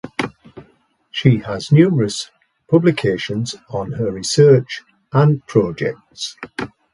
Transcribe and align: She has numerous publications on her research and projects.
She 1.11 1.37
has 1.45 1.71
numerous 1.71 2.31
publications 2.71 3.53
on 3.69 3.91
her 3.91 4.09
research 4.09 4.81
and 5.13 5.45
projects. 5.45 6.35